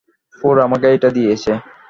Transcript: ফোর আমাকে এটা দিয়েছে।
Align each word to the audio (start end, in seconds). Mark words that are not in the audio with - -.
ফোর 0.35 0.55
আমাকে 0.65 0.87
এটা 0.95 1.09
দিয়েছে। 1.17 1.51